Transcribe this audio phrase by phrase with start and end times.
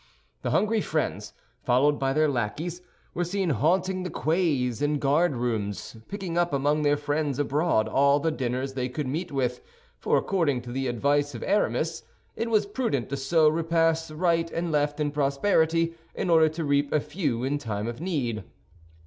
[0.41, 1.31] The hungry friends,
[1.61, 2.81] followed by their lackeys,
[3.13, 8.19] were seen haunting the quays and Guard rooms, picking up among their friends abroad all
[8.19, 9.61] the dinners they could meet with;
[9.99, 12.01] for according to the advice of Aramis,
[12.35, 16.91] it was prudent to sow repasts right and left in prosperity, in order to reap
[16.91, 18.43] a few in time of need.